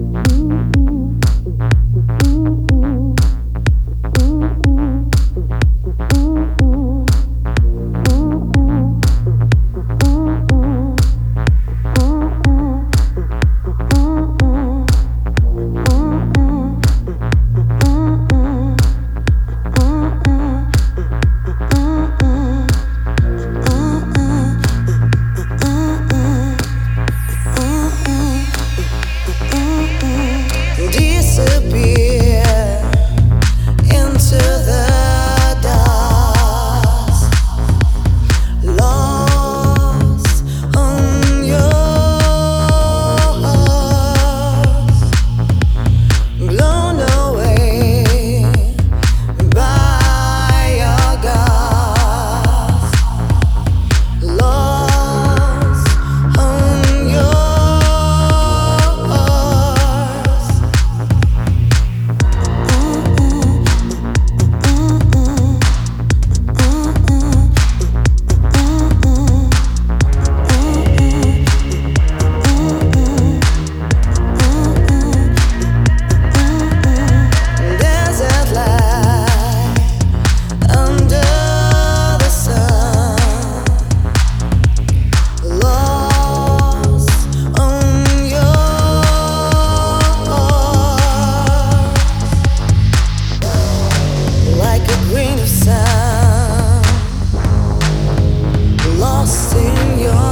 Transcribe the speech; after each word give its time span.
disappear 0.00 0.39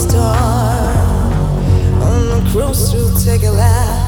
star 0.00 0.94
on 2.02 2.28
the 2.30 2.50
cruise 2.50 2.90
to 2.90 3.24
take 3.24 3.42
a 3.42 3.50
lap. 3.50 3.99